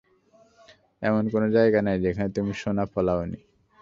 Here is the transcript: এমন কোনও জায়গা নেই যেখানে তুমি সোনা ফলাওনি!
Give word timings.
এমন 1.01 1.23
কোনও 1.33 1.47
জায়গা 1.57 1.79
নেই 1.81 1.97
যেখানে 2.05 2.29
তুমি 2.35 2.51
সোনা 2.61 2.83
ফলাওনি! 2.93 3.39